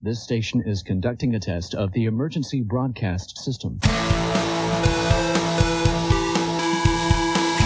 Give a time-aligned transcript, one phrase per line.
[0.00, 3.80] This station is conducting a test of the emergency broadcast system.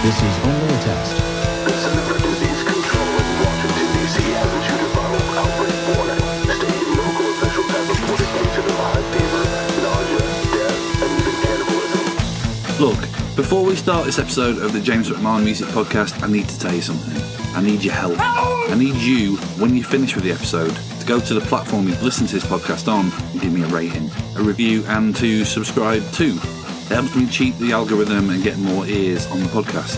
[0.01, 1.13] This is only a test.
[1.13, 4.17] The Center for Disease Control in Washington, D.C.
[4.33, 6.25] has issued a viral outbreak warning,
[6.57, 9.45] stating local officials have reported cases of high fever,
[9.85, 10.25] nausea,
[10.57, 12.80] death, and even cannibalism.
[12.80, 16.59] Look, before we start this episode of the James McMahon Music Podcast, I need to
[16.59, 17.23] tell you something.
[17.55, 18.17] I need your help.
[18.19, 22.03] I need you, when you finish with the episode, to go to the platform you've
[22.03, 26.03] listened to this podcast on and give me a rating, a review, and to subscribe
[26.13, 26.36] too.
[26.36, 29.96] It helps me cheat the algorithm and get more ears on the podcast.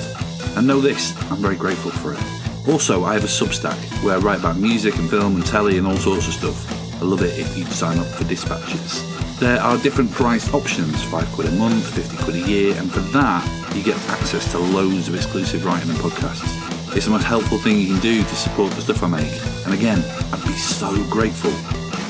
[0.57, 2.69] And know this, I'm very grateful for it.
[2.69, 5.87] Also, I have a Substack where I write about music and film and telly and
[5.87, 7.03] all sorts of stuff.
[7.03, 9.03] I love it if you sign up for dispatches.
[9.39, 13.01] There are different price options, 5 quid a month, 50 quid a year, and for
[13.01, 16.64] that, you get access to loads of exclusive writing and podcasts.
[16.95, 19.33] It's the most helpful thing you can do to support the stuff I make.
[19.65, 19.99] And again,
[20.33, 21.51] I'd be so grateful.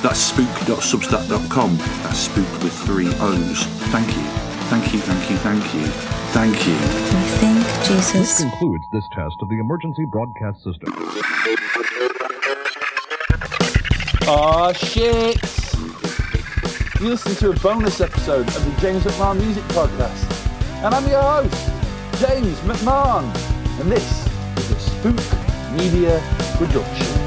[0.02, 1.76] That's spoook.substack.com.
[1.76, 3.64] That's spoook with three O's.
[3.88, 4.22] Thank you.
[4.68, 5.86] Thank you, thank you, thank you.
[6.36, 6.74] Thank you.
[6.74, 8.12] We think Jesus.
[8.12, 10.92] This Jesus concludes this test of the emergency broadcast system.
[14.28, 15.40] Aw, shit!
[17.00, 20.30] You listen to a bonus episode of the James McMahon Music Podcast.
[20.82, 21.70] And I'm your host,
[22.20, 23.24] James McMahon.
[23.80, 24.23] And this is a
[25.04, 25.20] Spoook
[25.76, 26.18] Media
[26.56, 27.23] production.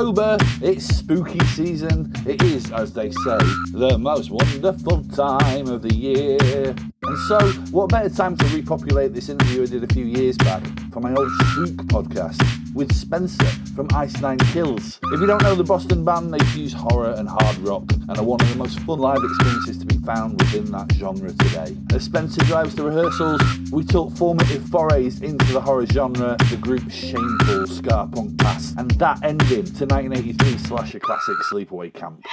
[0.00, 2.10] October, it's spooky season.
[2.26, 3.36] It is, as they say,
[3.72, 6.74] the most wonderful time of the year.
[7.10, 7.40] And so,
[7.72, 11.12] what better time to repopulate this interview I did a few years back for my
[11.12, 12.40] old Spoook podcast
[12.72, 15.00] with Spencer from Ice Nine Kills.
[15.06, 18.22] If you don't know the Boston band, they fuse horror and hard rock and are
[18.22, 21.76] one of the most fun live experiences to be found within that genre today.
[21.92, 26.94] As Spencer drives the rehearsals, we talk formative forays into the horror genre, the group's
[26.94, 32.24] shameful ska punk past, and that ending to 1983 slash slasher classic Sleepaway Camp.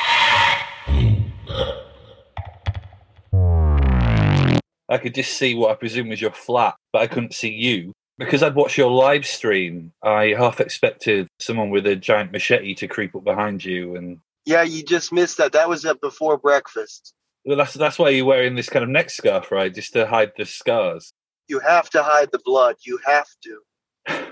[4.89, 7.93] I could just see what I presume was your flat, but I couldn't see you.
[8.17, 12.87] Because I'd watched your live stream, I half expected someone with a giant machete to
[12.87, 15.51] creep up behind you and Yeah, you just missed that.
[15.51, 17.13] That was at before breakfast.
[17.45, 19.73] well that's that's why you're wearing this kind of neck scarf, right?
[19.73, 21.11] Just to hide the scars.
[21.47, 22.75] You have to hide the blood.
[22.85, 23.59] You have to.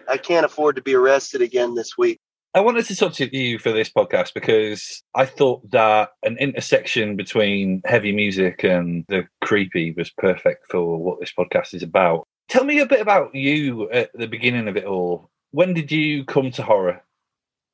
[0.09, 2.19] I can't afford to be arrested again this week.
[2.55, 7.17] I wanted to talk to you for this podcast because I thought that an intersection
[7.17, 12.23] between heavy music and the creepy was perfect for what this podcast is about.
[12.47, 15.29] Tell me a bit about you at the beginning of it all.
[15.51, 17.03] When did you come to horror?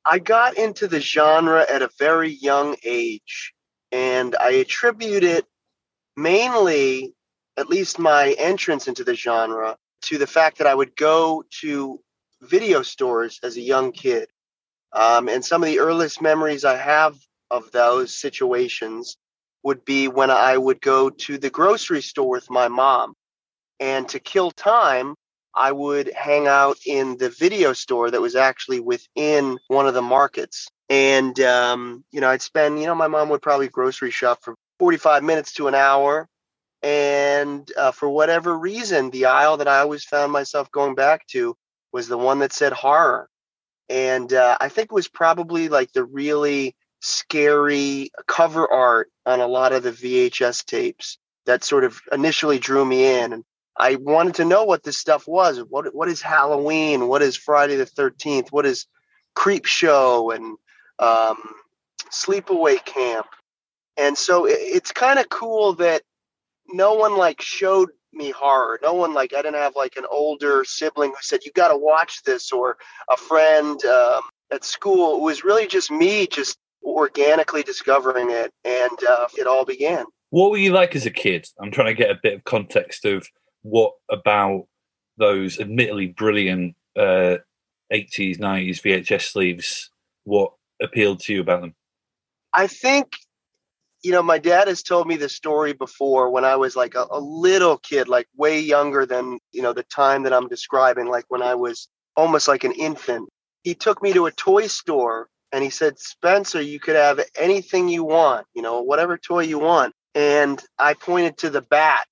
[0.04, 3.54] I got into the genre at a very young age,
[3.92, 5.46] and I attribute it
[6.16, 7.14] mainly,
[7.56, 9.76] at least my entrance into the genre,
[10.06, 12.00] to the fact that I would go to
[12.40, 14.26] video stores as a young kid.
[14.92, 17.16] Um, and some of the earliest memories I have
[17.50, 19.16] of those situations
[19.62, 23.14] would be when I would go to the grocery store with my mom.
[23.80, 25.14] And to kill time,
[25.54, 30.02] I would hang out in the video store that was actually within one of the
[30.02, 30.68] markets.
[30.88, 34.54] And, um, you know, I'd spend, you know, my mom would probably grocery shop for
[34.78, 36.28] 45 minutes to an hour.
[36.82, 41.56] And uh, for whatever reason, the aisle that I always found myself going back to
[41.92, 43.28] was the one that said horror.
[43.88, 49.46] And uh, I think it was probably like the really scary cover art on a
[49.46, 53.32] lot of the VHS tapes that sort of initially drew me in.
[53.32, 53.44] And
[53.76, 55.58] I wanted to know what this stuff was.
[55.58, 57.08] What what is Halloween?
[57.08, 58.52] What is Friday the Thirteenth?
[58.52, 58.86] What is
[59.34, 60.56] Creepshow and
[60.98, 61.38] um,
[62.10, 63.26] Sleepaway Camp?
[63.96, 66.02] And so it, it's kind of cool that
[66.68, 68.78] no one like showed me horror.
[68.82, 71.76] No one like I didn't have like an older sibling who said you got to
[71.76, 72.76] watch this or
[73.10, 74.22] a friend um,
[74.52, 75.16] at school.
[75.16, 80.04] It was really just me just organically discovering it, and uh, it all began.
[80.30, 81.46] What were you like as a kid?
[81.60, 83.26] I'm trying to get a bit of context of
[83.62, 84.66] what about
[85.18, 87.36] those admittedly brilliant uh,
[87.92, 89.90] 80s, 90s VHS sleeves,
[90.24, 91.74] what appealed to you about them?
[92.54, 93.12] I think,
[94.02, 97.06] you know, my dad has told me this story before when I was like a,
[97.10, 101.24] a little kid, like way younger than, you know, the time that I'm describing, like
[101.28, 103.28] when I was almost like an infant.
[103.62, 107.88] He took me to a toy store and he said, Spencer, you could have anything
[107.88, 109.94] you want, you know, whatever toy you want.
[110.14, 112.06] And I pointed to the bat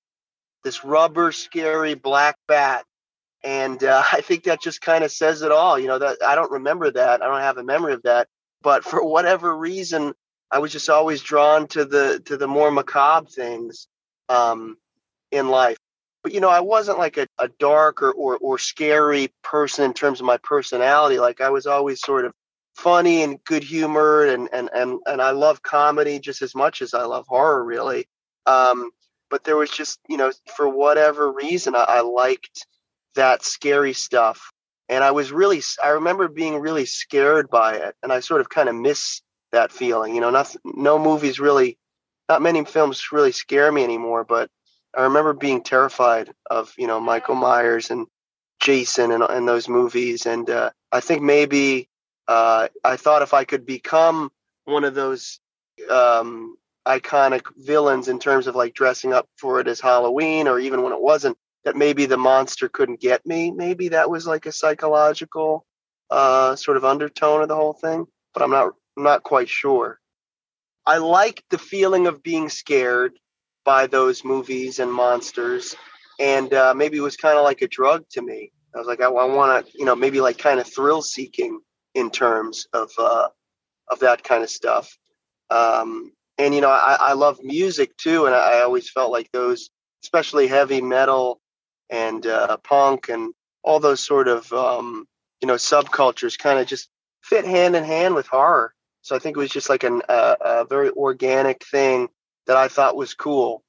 [0.63, 2.85] this rubber scary black bat
[3.43, 6.35] and uh, i think that just kind of says it all you know that i
[6.35, 8.27] don't remember that i don't have a memory of that
[8.61, 10.13] but for whatever reason
[10.51, 13.87] i was just always drawn to the to the more macabre things
[14.29, 14.77] um,
[15.31, 15.77] in life.
[16.23, 19.93] But you know i wasn't like a, a dark or, or or scary person in
[19.93, 21.19] terms of my personality.
[21.19, 22.33] Like i was always sort of
[22.75, 26.93] funny and good humored and and and, and i love comedy just as much as
[26.93, 28.07] i love horror really.
[28.45, 28.91] Um,
[29.29, 32.67] but there was just you know for whatever reason I, I liked
[33.15, 34.51] that scary stuff.
[34.89, 38.49] And i was really i remember being really scared by it and i sort of
[38.49, 39.21] kind of miss
[39.51, 41.77] that feeling you know not, no movies really
[42.29, 44.49] not many films really scare me anymore but
[44.95, 48.07] i remember being terrified of you know michael myers and
[48.59, 51.89] jason and, and those movies and uh, i think maybe
[52.27, 54.31] uh, i thought if i could become
[54.65, 55.39] one of those
[55.89, 56.55] um,
[56.87, 60.93] iconic villains in terms of like dressing up for it as halloween or even when
[60.93, 63.51] it wasn't that maybe the monster couldn't get me.
[63.51, 65.65] Maybe that was like a psychological
[66.09, 69.99] uh, sort of undertone of the whole thing, but I'm not I'm not quite sure.
[70.85, 73.13] I liked the feeling of being scared
[73.63, 75.75] by those movies and monsters,
[76.19, 78.51] and uh, maybe it was kind of like a drug to me.
[78.75, 81.59] I was like, I, I want to, you know, maybe like kind of thrill seeking
[81.93, 83.27] in terms of uh,
[83.89, 84.97] of that kind of stuff.
[85.49, 89.29] Um, and you know, I, I love music too, and I, I always felt like
[89.31, 89.69] those,
[90.03, 91.39] especially heavy metal
[91.89, 93.33] and uh, punk and
[93.63, 95.05] all those sort of um,
[95.41, 96.89] you know subcultures kind of just
[97.23, 98.73] fit hand in hand with horror.
[99.01, 102.09] So I think it was just like an, uh, a very organic thing
[102.47, 103.63] that I thought was cool.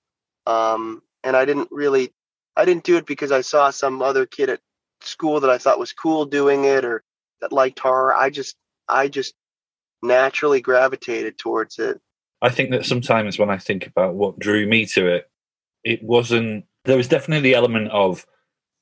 [0.46, 2.12] Um, and I didn't really,
[2.56, 4.60] I didn't do it because I saw some other kid at
[5.00, 7.02] school that I thought was cool doing it or
[7.40, 8.14] that liked horror.
[8.14, 8.56] I just,
[8.88, 9.34] I just
[10.02, 12.00] naturally gravitated towards it.
[12.42, 15.30] I think that sometimes when I think about what drew me to it,
[15.84, 18.26] it wasn't there was definitely the element of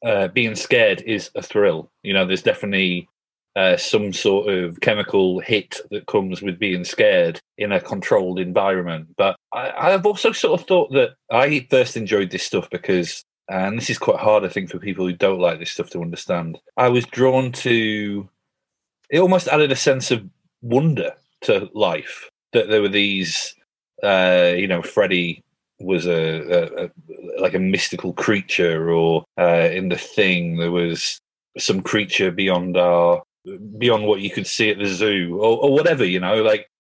[0.04, 1.90] uh, being scared is a thrill.
[2.02, 3.08] You know, there's definitely
[3.56, 9.08] uh, some sort of chemical hit that comes with being scared in a controlled environment.
[9.16, 13.76] But I, I've also sort of thought that I first enjoyed this stuff because, and
[13.76, 16.58] this is quite hard, I think, for people who don't like this stuff to understand.
[16.76, 18.28] I was drawn to.
[19.10, 20.24] It almost added a sense of
[20.62, 21.12] wonder
[21.42, 23.54] to life that there were these,
[24.04, 25.42] uh, you know, Freddy
[25.80, 26.90] was a, a, a,
[27.40, 31.18] like a mystical creature, or uh, in the thing there was
[31.58, 33.22] some creature beyond our
[33.78, 36.04] beyond what you could see at the zoo, or, or whatever.
[36.04, 36.70] You know, like,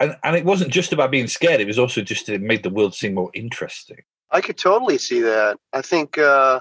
[0.00, 2.70] and and it wasn't just about being scared; it was also just it made the
[2.70, 4.02] world seem more interesting.
[4.30, 5.58] I could totally see that.
[5.72, 6.60] I think uh,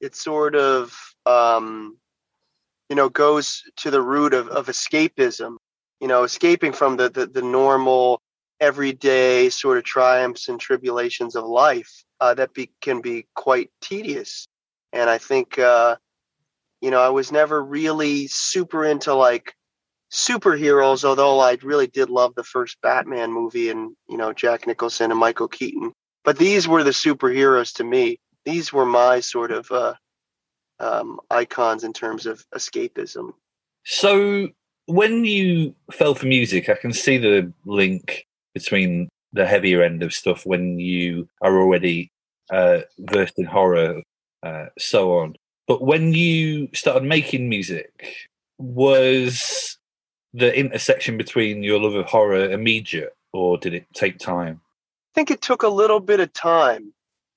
[0.00, 0.96] it sort of
[1.26, 1.98] um,
[2.88, 5.56] you know goes to the root of, of escapism.
[6.00, 8.20] You know, escaping from the, the, the normal
[8.62, 14.46] everyday sort of triumphs and tribulations of life uh, that be, can be quite tedious.
[14.92, 15.96] And I think, uh,
[16.82, 19.54] you know, I was never really super into like
[20.12, 25.10] superheroes, although I really did love the first Batman movie and, you know, Jack Nicholson
[25.10, 25.92] and Michael Keaton.
[26.24, 28.18] But these were the superheroes to me.
[28.44, 29.94] These were my sort of uh,
[30.80, 33.32] um, icons in terms of escapism.
[33.84, 34.48] So
[34.86, 40.12] when you fell for music, I can see the link between the heavier end of
[40.12, 42.10] stuff when you are already
[42.50, 44.02] uh, versed in horror,
[44.42, 45.36] uh, so on.
[45.66, 48.16] But when you started making music,
[48.58, 49.78] was
[50.34, 54.60] the intersection between your love of horror immediate, or did it take time?
[54.64, 56.92] I think it took a little bit of time.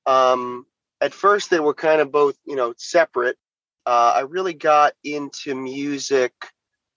[0.05, 0.65] Um,
[1.01, 3.37] at first, they were kind of both, you know, separate.
[3.85, 6.33] Uh, I really got into music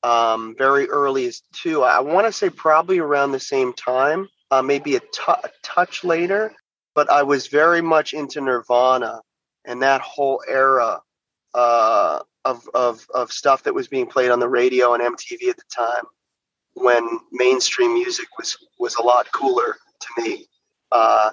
[0.03, 1.83] um, very early as two.
[1.83, 6.05] I want to say probably around the same time, uh, maybe a, t- a touch
[6.05, 6.55] later,
[6.95, 9.21] but I was very much into Nirvana
[9.65, 11.01] and that whole era
[11.59, 15.57] uh, of, of, of stuff that was being played on the radio and MTV at
[15.57, 16.05] the time
[16.75, 20.47] when mainstream music was, was a lot cooler to me.
[20.93, 21.31] Uh,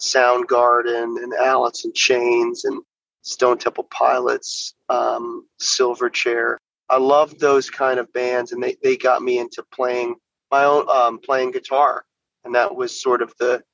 [0.00, 2.80] Soundgarden and Alice in Chains and
[3.22, 6.58] Stone Temple Pilots, um, Silverchair.
[6.88, 10.14] I loved those kind of bands, and they, they got me into playing
[10.52, 12.04] my own um, playing guitar,
[12.44, 13.64] and that was sort of the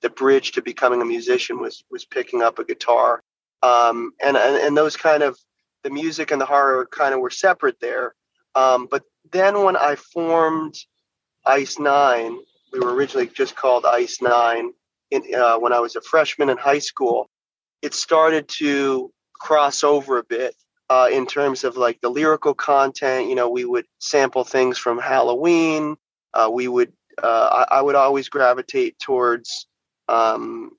[0.00, 3.24] the bridge to becoming a musician was was picking up a guitar,
[3.62, 5.38] um, and, and and those kind of
[5.82, 8.14] the music and the horror kind of were separate there.
[8.54, 9.02] Um, but
[9.32, 10.74] then when I formed
[11.46, 12.38] Ice Nine,
[12.72, 14.72] we were originally just called Ice Nine.
[15.10, 17.28] In, uh, when I was a freshman in high school,
[17.82, 20.54] it started to cross over a bit
[20.88, 23.28] uh, in terms of like the lyrical content.
[23.28, 25.96] You know, we would sample things from Halloween.
[26.32, 29.66] Uh, we would, uh, I, I, would always gravitate towards
[30.08, 30.70] um,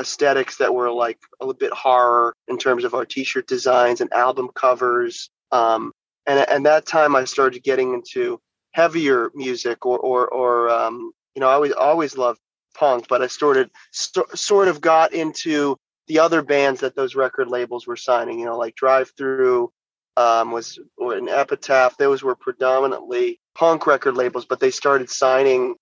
[0.00, 4.12] aesthetics that were like a little bit horror in terms of our t-shirt designs and
[4.12, 5.30] album covers.
[5.52, 5.92] Um,
[6.26, 8.40] and and that time I started getting into
[8.72, 12.40] heavier music or or or um, you know I always always loved
[12.74, 15.76] punk, but I started st- sort of got into
[16.06, 18.38] the other bands that those record labels were signing.
[18.38, 19.70] You know, like Drive-Thru
[20.16, 21.96] um, was or an Epitaph.
[21.96, 25.74] Those were predominantly punk record labels, but they started signing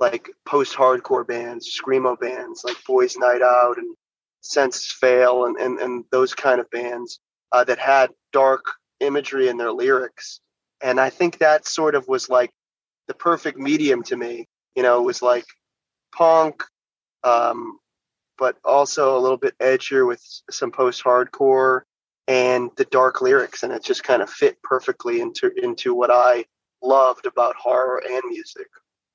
[0.00, 3.96] like post-hardcore bands, screamo bands like Boys Night Out and
[4.40, 7.20] Senses Fail and and, and those kind of bands
[7.52, 8.64] uh, that had dark
[9.00, 10.40] imagery in their lyrics.
[10.82, 12.50] And I think that sort of was like
[13.06, 14.46] the perfect medium to me.
[14.74, 15.46] You know, it was like
[16.14, 16.62] punk,
[17.22, 17.78] um,
[18.36, 21.82] but also a little bit edgier with some post-hardcore
[22.26, 26.44] and the dark lyrics, and it just kind of fit perfectly into into what I
[26.82, 28.66] loved about horror and music.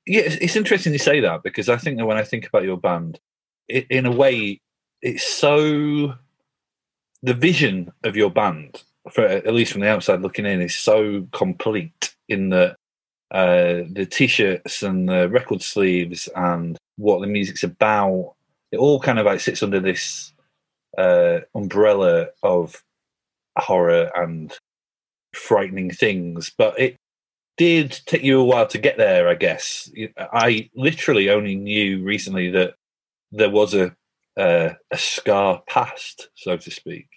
[0.05, 2.77] Yeah, it's, interesting you say that because I think that when I think about your
[2.77, 3.19] band,
[3.67, 4.59] it, in a way,
[5.01, 6.15] it's so
[7.21, 11.27] the vision of your band, for at least from the outside looking in, is so
[11.31, 12.75] complete in that
[13.31, 18.33] uh, the t-shirts and the record sleeves and what the music's about.
[18.71, 20.33] It all kind of like sits under this
[20.97, 22.83] uh, umbrella of
[23.57, 24.55] horror and
[25.33, 26.95] frightening things, but it
[27.59, 29.91] did take you a while to get there, I guess.
[30.17, 32.75] I literally only knew recently that
[33.33, 33.93] there was a
[34.37, 37.09] uh, a ska past, so to speak.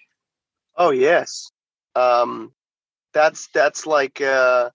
[0.77, 1.53] Oh yes,
[1.95, 2.53] um,
[3.15, 4.71] that's that's like uh,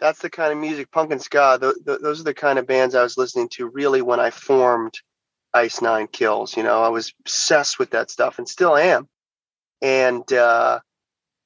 [0.00, 1.58] that's the kind of music, punk and ska.
[1.60, 4.30] Th- th- those are the kind of bands I was listening to really when I
[4.30, 4.94] formed
[5.54, 6.56] Ice Nine Kills.
[6.56, 9.08] You know, I was obsessed with that stuff and still am.
[9.80, 10.80] And uh,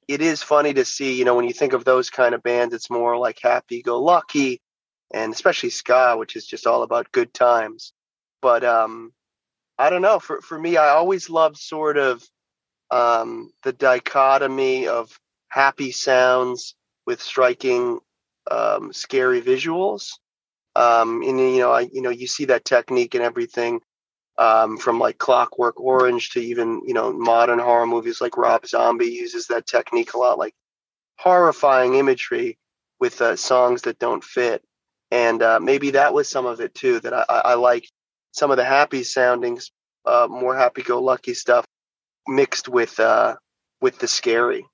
[0.09, 2.73] it is funny to see, you know, when you think of those kind of bands,
[2.73, 4.59] it's more like happy go lucky
[5.13, 7.93] and especially ska, which is just all about good times.
[8.41, 9.13] But um,
[9.77, 10.17] I don't know.
[10.17, 12.23] For, for me, I always loved sort of
[12.89, 15.11] um, the dichotomy of
[15.49, 16.73] happy sounds
[17.05, 17.99] with striking,
[18.49, 20.13] um, scary visuals.
[20.75, 23.81] Um, and you know, I you know, you see that technique and everything
[24.39, 29.11] um, from like Clockwork Orange to even you know modern horror movies like Rob Zombie
[29.11, 30.55] uses that technique a lot, like
[31.17, 32.57] horrifying imagery
[32.99, 34.63] with uh, songs that don't fit.
[35.11, 37.91] And uh, maybe that was some of it too that I, I liked
[38.31, 39.71] some of the happy soundings,
[40.05, 41.65] uh, more happy-go-lucky stuff
[42.27, 43.35] mixed with uh,
[43.81, 44.65] with the scary.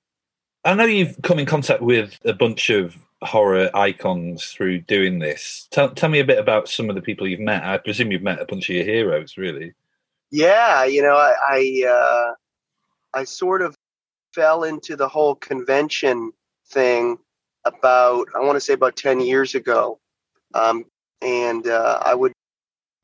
[0.66, 5.68] I know you've come in contact with a bunch of horror icons through doing this.
[5.70, 7.62] Tell, tell me a bit about some of the people you've met.
[7.62, 9.74] I presume you've met a bunch of your heroes, really.
[10.32, 12.34] Yeah, you know, I I, uh,
[13.18, 13.76] I sort of
[14.34, 16.32] fell into the whole convention
[16.68, 17.18] thing
[17.64, 20.00] about I want to say about ten years ago,
[20.54, 20.84] um,
[21.22, 22.32] and uh, I would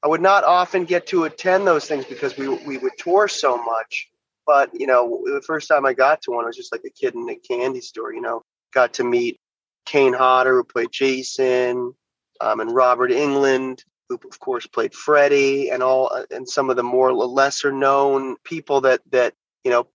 [0.02, 3.56] I would not often get to attend those things because we we would tour so
[3.56, 4.08] much.
[4.46, 6.90] But you know, the first time I got to one, I was just like a
[6.90, 8.12] kid in a candy store.
[8.12, 9.38] You know, got to meet
[9.86, 11.94] Kane Hodder, who played Jason,
[12.40, 16.76] um, and Robert Englund, who of course played Freddy, and all uh, and some of
[16.76, 19.34] the more lesser known people that that
[19.64, 19.86] you know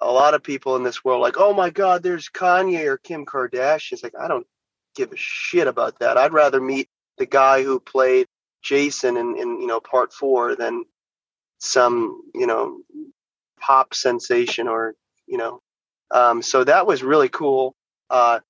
[0.00, 3.26] a lot of people in this world like, oh my God, there's Kanye or Kim
[3.26, 3.92] Kardashian.
[3.92, 4.46] It's like I don't
[4.94, 6.16] give a shit about that.
[6.16, 8.26] I'd rather meet the guy who played
[8.62, 10.84] Jason in, in you know part four than
[11.58, 12.80] some you know
[13.60, 14.94] pop sensation or
[15.26, 15.60] you know
[16.12, 17.74] um, so that was really cool
[18.10, 18.40] uh,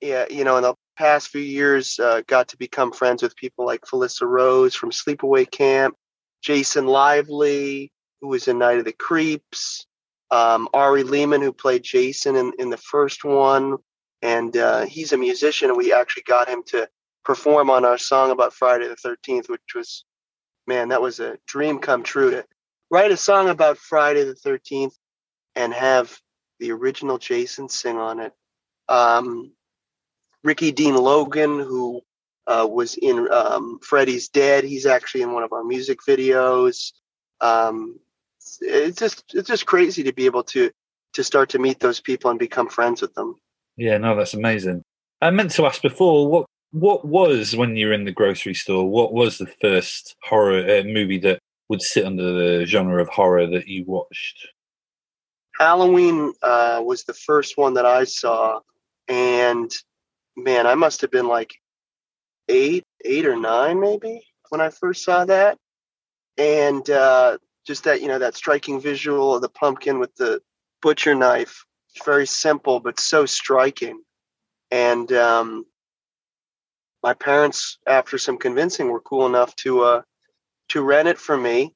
[0.00, 3.66] yeah, you know, in the past few years, uh, got to become friends with people
[3.66, 5.94] like Felissa Rose from Sleepaway Camp,
[6.42, 9.86] Jason Lively, who was in Night of the Creeps,
[10.30, 13.76] um, Ari Lehman, who played Jason in, in the first one.
[14.22, 16.88] And uh, he's a musician, and we actually got him to
[17.24, 20.04] perform on our song about Friday the 13th, which was,
[20.66, 22.44] man, that was a dream come true to
[22.90, 24.94] write a song about Friday the 13th
[25.54, 26.18] and have
[26.58, 28.32] the original Jason sing on it.
[28.88, 29.52] Um,
[30.42, 32.02] Ricky Dean Logan, who
[32.46, 34.64] uh, was in um, Freddy's Dead.
[34.64, 36.92] He's actually in one of our music videos.
[37.40, 37.98] Um,
[38.60, 40.70] it's just it's just crazy to be able to
[41.12, 43.36] to start to meet those people and become friends with them.
[43.76, 44.82] Yeah, no, that's amazing.
[45.20, 48.88] I meant to ask before what what was when you were in the grocery store?
[48.88, 51.40] What was the first horror uh, movie that
[51.70, 54.48] would sit under the genre of horror that you watched?
[55.56, 58.58] Halloween uh, was the first one that I saw,
[59.08, 59.70] and
[60.36, 61.54] man, I must have been like
[62.48, 65.58] eight, eight or nine maybe when I first saw that.
[66.36, 70.40] And uh, just that, you know, that striking visual of the pumpkin with the
[70.82, 71.64] butcher knife,
[72.04, 74.02] very simple, but so striking.
[74.72, 75.66] And um,
[77.02, 80.02] my parents, after some convincing, were cool enough to uh,
[80.70, 81.74] to rent it for me.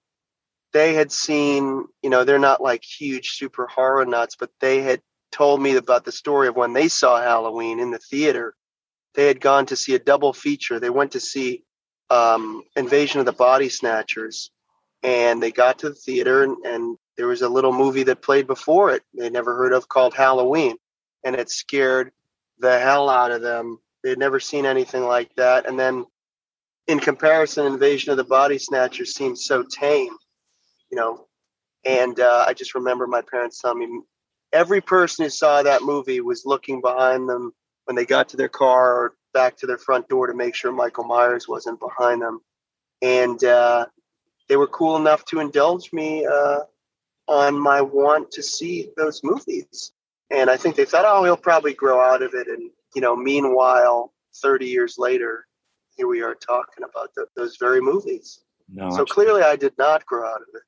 [0.73, 5.01] they had seen, you know, they're not like huge super horror nuts, but they had
[5.31, 8.55] told me about the story of when they saw Halloween in the theater.
[9.15, 10.81] They had gone to see a double feature.
[10.81, 11.65] They went to see
[12.11, 14.51] um, Invasion of the Body Snatchers,
[15.03, 18.47] and they got to the theater, and, and there was a little movie that played
[18.49, 20.77] before it they never heard of called Halloween,
[21.25, 22.11] and it scared
[22.59, 23.79] the hell out of them.
[24.03, 26.07] They'd never seen anything like that, and then
[26.87, 30.17] in comparison, Invasion of the Body Snatchers seemed so tame,
[30.91, 31.27] you know.
[31.85, 34.01] And uh, I just remember my parents telling me
[34.53, 37.53] every person who saw that movie was looking behind them
[37.85, 40.73] when they got to their car or back to their front door to make sure
[40.73, 42.41] Michael Myers wasn't behind them.
[43.03, 43.87] And uh,
[44.49, 46.61] they were cool enough to indulge me uh,
[47.29, 49.93] on my want to see those movies.
[50.31, 52.49] And I think they thought, oh, he'll probably grow out of it.
[52.49, 55.47] And, you know, meanwhile, 30 years later,
[55.97, 58.41] here we are talking about the, those very movies.
[58.69, 60.63] No, So clearly I did not grow out of it.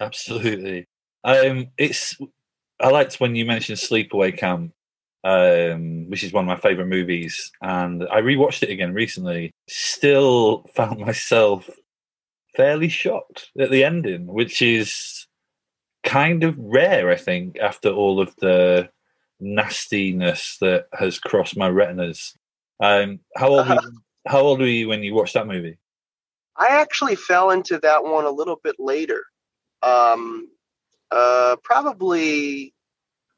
[0.00, 0.86] Absolutely.
[1.24, 2.16] Um, it's
[2.80, 4.72] I liked when you mentioned Sleepaway Camp,
[5.24, 9.52] um, which is one of my favorite movies, and I rewatched it again recently.
[9.68, 11.68] Still found myself
[12.56, 15.26] fairly shocked at the ending, which is
[16.02, 18.88] kind of rare, I think, after all of the
[19.40, 22.34] nastiness that has crossed my retinas.
[22.82, 25.78] Um, how old were you, how old were you when you watched that movie?
[26.56, 29.22] I actually fell into that one a little bit later.
[29.82, 30.48] Um,
[31.10, 32.74] uh, probably,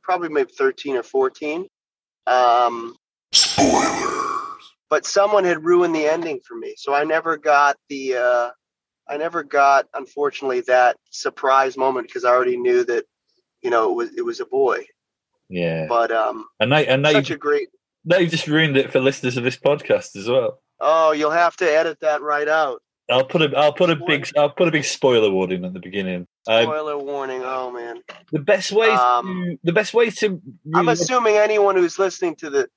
[0.03, 1.67] probably maybe 13 or 14.
[2.27, 2.97] Um,
[4.91, 6.75] but someone had ruined the ending for me.
[6.77, 8.51] So I never got the, uh,
[9.09, 13.05] I never got, unfortunately, that surprise moment because I already knew that,
[13.62, 14.85] you know, it was, it was a boy.
[15.49, 17.69] Yeah, But, um, and now, and now such you a great,
[18.05, 20.61] now you've just ruined it for listeners of this podcast as well.
[20.85, 22.83] Oh, you'll have to edit that right out.
[23.11, 25.81] I'll put a I'll put a big I'll put a big spoiler warning at the
[25.81, 26.27] beginning.
[26.49, 27.43] Um, Spoiler warning.
[27.45, 28.03] Oh man.
[28.33, 30.41] the best way Um, to the best way to
[30.75, 32.69] I'm assuming anyone who's listening to the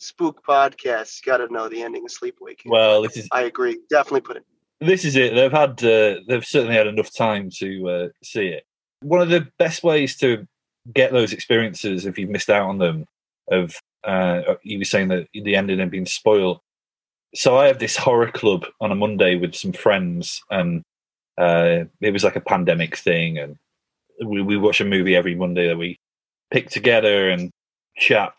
[0.00, 2.66] Spoook podcast got to know the ending of Sleepaway Camp.
[2.72, 3.78] well this is I agree.
[3.90, 4.44] Definitely put it.
[4.80, 5.34] this is it.
[5.34, 8.64] They've had uh, they've certainly had enough time to uh, see it.
[9.02, 10.46] One of the best ways to
[10.94, 13.06] get those experiences if you've missed out on them
[13.50, 16.60] of uh, you were saying that the ending had been spoiled.
[17.34, 20.82] So I have this horror club on a Monday with some friends, and
[21.38, 23.56] uh, it was like a pandemic thing, and
[24.24, 25.98] we, we watch a movie every Monday that we
[26.50, 27.50] pick together and
[27.96, 28.32] chat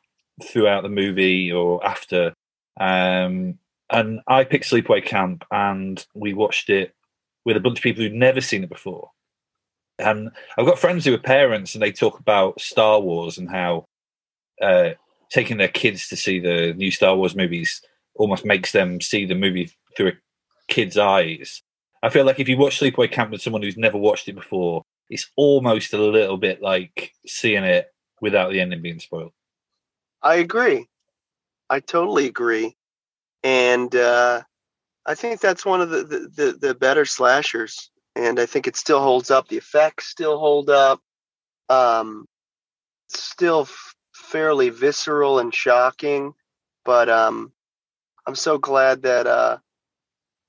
[0.44, 2.34] throughout the movie or after.
[2.80, 6.94] Um, and I picked Sleepaway Camp, and we watched it
[7.46, 9.12] with a bunch of people who'd never seen it before.
[10.00, 13.86] And I've got friends who are parents, and they talk about Star Wars and how
[14.62, 14.92] uh,
[15.32, 17.82] taking their kids to see the new Star Wars movies
[18.16, 20.14] almost makes them see the movie through a
[20.68, 21.62] kid's eyes.
[22.04, 24.84] I feel like if you watch Sleepaway Camp with someone who's never watched it before,
[25.10, 27.88] it's almost a little bit like seeing it
[28.22, 29.34] without the ending being spoiled.
[30.22, 30.88] I agree.
[31.70, 32.76] I totally agree.
[33.44, 34.42] And uh,
[35.06, 37.90] I think that's one of the, the, the, the better slashers.
[38.16, 39.48] And I think it still holds up.
[39.48, 41.02] The effects still hold up.
[41.70, 42.26] Um,
[43.08, 46.34] still f- fairly visceral and shocking.
[46.84, 47.52] But um,
[48.28, 49.58] I'm so glad that uh,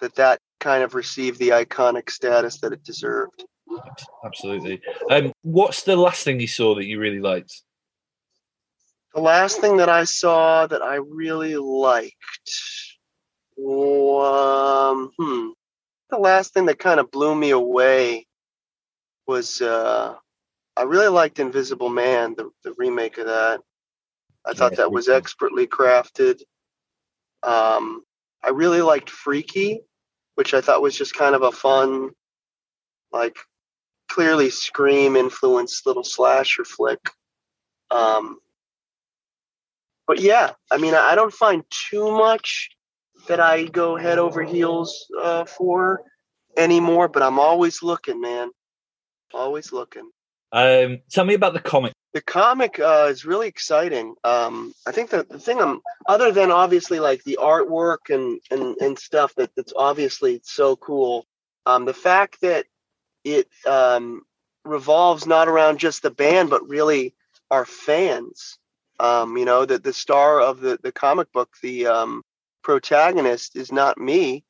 [0.01, 3.45] that that kind of received the iconic status that it deserved.
[4.25, 4.81] Absolutely.
[5.11, 7.63] Um, what's the last thing you saw that you really liked?
[9.15, 12.15] The last thing that I saw that I really liked,
[13.59, 15.49] um, hmm,
[16.11, 18.27] the last thing that kind of blew me away
[19.27, 20.15] was uh,
[20.77, 23.61] I really liked Invisible Man, the, the remake of that.
[24.47, 26.41] I thought Yeah, that was expertly crafted.
[27.43, 28.03] Um,
[28.43, 29.81] I really liked Freaky,
[30.35, 32.11] which I thought was just kind of a fun,
[33.13, 33.37] like
[34.09, 37.01] clearly Scream influenced little slasher flick.
[37.91, 38.39] Um,
[40.07, 42.71] but yeah, I mean, I don't find too much
[43.29, 46.03] that I go head over heels uh, for
[46.57, 48.51] anymore, but I'm always looking, man.
[49.33, 50.11] Always looking.
[50.51, 51.92] Um, tell me about the comic.
[52.13, 54.15] The comic uh, is really exciting.
[54.23, 58.77] Um, I think that the thing I'm, other than obviously like the artwork and and,
[58.79, 61.27] and stuff that that's obviously so cool.
[61.65, 62.67] Um, the fact that
[63.25, 64.23] it um,
[64.65, 67.15] revolves not around just the band, but really
[67.51, 68.59] our fans.
[69.01, 72.23] Um, you know, that the star of the the comic book, the um,
[72.63, 74.45] protagonist, is not me,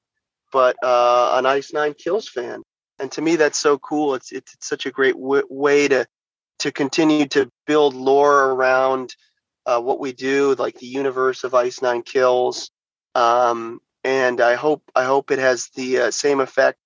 [0.53, 2.63] but uh, an Ice Nine Kills fan.
[2.99, 4.15] And to me, that's so cool.
[4.15, 6.07] It's it's, it's such a great w- way to
[6.61, 9.15] to continue to build lore around
[9.67, 12.71] uh, what we do, like the universe of Ice Nine Kills.
[13.15, 16.79] Um, and I hope I hope it has the uh, same effect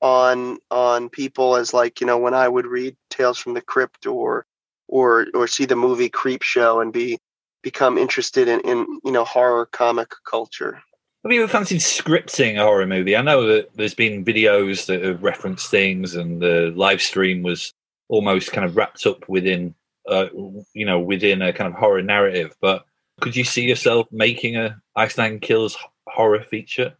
[0.00, 4.06] on on people as like you know when I would read Tales from the Crypt
[4.06, 4.46] or
[4.88, 7.18] or or see the movie Creepshow and be
[7.62, 10.82] become interested in, in you know horror comic culture.
[11.22, 13.14] Have you ever fancied scripting a horror movie?
[13.14, 17.74] I know that there's been videos that have referenced things, and the live stream was
[18.10, 19.74] almost kind of wrapped up within,
[20.08, 20.26] uh,
[20.74, 22.54] you know, within a kind of horror narrative.
[22.60, 22.84] But
[23.20, 26.96] could you see yourself making a Ice Nine Kills horror feature?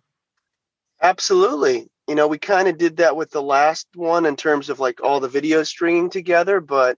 [1.03, 1.89] Absolutely.
[2.07, 5.03] You know, we kind of did that with the last one in terms of like
[5.03, 6.97] all the videos stringing together, but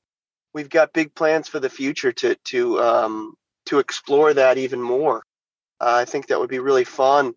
[0.52, 3.34] we've got big plans for the future to to um,
[3.66, 5.22] to explore that even more.
[5.80, 7.34] Uh, I think that would be really fun,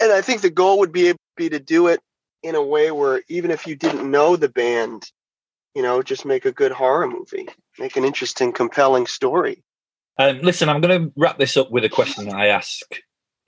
[0.00, 2.00] and I think the goal would be be to do it
[2.42, 5.10] in a way where even if you didn't know the band,
[5.74, 9.62] you know, just make a good horror movie, make an interesting, compelling story.
[10.18, 12.82] Um, listen, I'm going to wrap this up with a question that I ask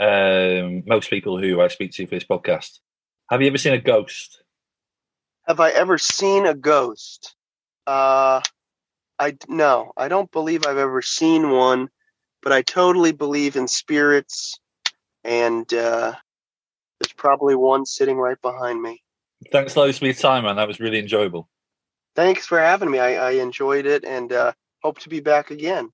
[0.00, 2.78] um, most people who I speak to for this podcast.
[3.30, 4.42] Have you ever seen a ghost?
[5.46, 7.36] Have I ever seen a ghost?
[7.86, 8.40] Uh,
[9.18, 11.90] I no, I don't believe I've ever seen one,
[12.42, 14.58] but I totally believe in spirits,
[15.22, 16.14] and uh,
[16.98, 19.02] there's probably one sitting right behind me.
[19.52, 20.56] Thanks loads for your time, man.
[20.56, 21.48] That was really enjoyable.
[22.14, 22.98] Thanks for having me.
[22.98, 25.90] I, I enjoyed it, and uh, hope to be back again.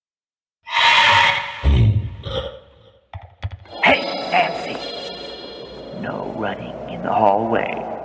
[3.83, 4.75] Hey, Nancy!
[6.01, 8.00] No running in the hallway.